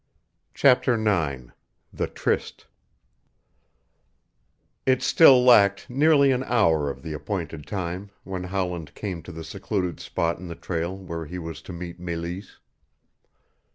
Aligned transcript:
CHAPTER 0.55 0.95
IX 0.95 1.51
THE 1.93 2.07
TRYST 2.07 2.65
It 4.87 5.03
still 5.03 5.43
lacked 5.43 5.91
nearly 5.91 6.31
an 6.31 6.43
hour 6.45 6.89
of 6.89 7.03
the 7.03 7.13
appointed 7.13 7.67
time 7.67 8.09
when 8.23 8.45
Howland 8.45 8.95
came 8.95 9.21
to 9.21 9.31
the 9.31 9.43
secluded 9.43 9.99
spot 9.99 10.39
in 10.39 10.47
the 10.47 10.55
trail 10.55 10.97
where 10.97 11.27
he 11.27 11.37
was 11.37 11.61
to 11.61 11.71
meet 11.71 11.99
Meleese. 11.99 12.57